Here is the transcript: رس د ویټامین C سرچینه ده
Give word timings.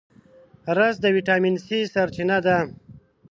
رس 0.77 0.95
د 1.01 1.05
ویټامین 1.15 1.55
C 1.65 1.67
سرچینه 1.93 2.37
ده 2.45 2.57